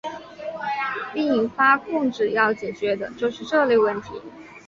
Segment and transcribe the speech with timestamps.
[1.13, 4.19] 并发控制要解决的就是这类问题。